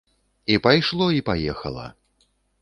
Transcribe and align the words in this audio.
І 0.45 0.55
пайшло, 0.67 1.11
і 1.17 1.21
паехала. 1.29 1.85